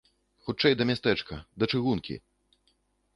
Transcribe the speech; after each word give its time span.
Хутчэй 0.45 0.77
да 0.79 0.87
мястэчка, 0.91 1.37
да 1.63 1.69
чыгункі! 1.73 2.17